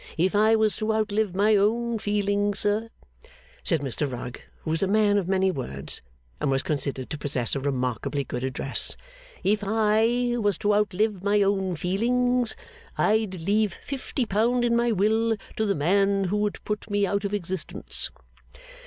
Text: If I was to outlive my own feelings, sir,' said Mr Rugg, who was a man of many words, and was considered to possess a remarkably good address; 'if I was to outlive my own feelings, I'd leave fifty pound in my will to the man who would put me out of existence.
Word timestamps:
If 0.17 0.33
I 0.33 0.55
was 0.55 0.77
to 0.77 0.91
outlive 0.95 1.35
my 1.35 1.55
own 1.55 1.99
feelings, 1.99 2.57
sir,' 2.61 2.89
said 3.63 3.81
Mr 3.81 4.11
Rugg, 4.11 4.41
who 4.61 4.71
was 4.71 4.81
a 4.81 4.87
man 4.87 5.19
of 5.19 5.27
many 5.27 5.51
words, 5.51 6.01
and 6.39 6.49
was 6.49 6.63
considered 6.63 7.07
to 7.11 7.19
possess 7.19 7.53
a 7.55 7.59
remarkably 7.59 8.23
good 8.23 8.43
address; 8.43 8.97
'if 9.43 9.59
I 9.63 10.37
was 10.39 10.57
to 10.57 10.73
outlive 10.73 11.23
my 11.23 11.43
own 11.43 11.75
feelings, 11.75 12.55
I'd 12.97 13.41
leave 13.41 13.77
fifty 13.83 14.25
pound 14.25 14.65
in 14.65 14.75
my 14.75 14.91
will 14.91 15.37
to 15.57 15.67
the 15.67 15.75
man 15.75 16.23
who 16.23 16.37
would 16.37 16.63
put 16.65 16.89
me 16.89 17.05
out 17.05 17.23
of 17.23 17.35
existence. 17.35 18.09